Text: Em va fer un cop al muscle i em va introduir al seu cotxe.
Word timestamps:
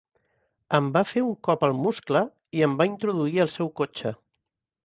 Em 0.77 0.87
va 0.95 1.03
fer 1.09 1.23
un 1.25 1.35
cop 1.49 1.65
al 1.69 1.77
muscle 1.83 2.23
i 2.61 2.65
em 2.69 2.75
va 2.81 2.91
introduir 2.93 3.41
al 3.45 3.53
seu 3.59 3.71
cotxe. 3.83 4.17